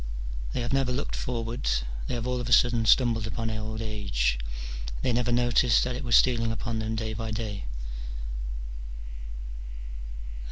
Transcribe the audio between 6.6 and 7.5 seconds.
them day by